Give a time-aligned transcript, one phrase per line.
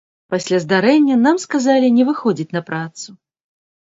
[0.35, 3.07] Пасля здарэння нам сказалі не выходзіць на працу.